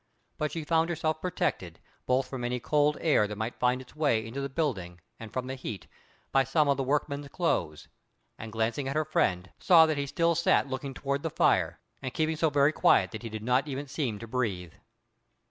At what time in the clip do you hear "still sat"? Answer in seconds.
10.07-10.67